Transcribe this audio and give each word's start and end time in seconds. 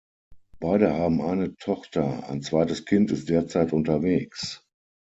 Beide 0.59 0.95
haben 0.97 1.21
eine 1.21 1.55
Tochter, 1.57 2.27
ein 2.27 2.41
zweites 2.41 2.85
Kind 2.85 3.11
ist 3.11 3.29
derzeit 3.29 3.71
unterwegs. 3.71 4.63